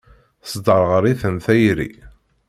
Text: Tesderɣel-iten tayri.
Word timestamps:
Tesderɣel-iten 0.43 1.35
tayri. 1.45 1.91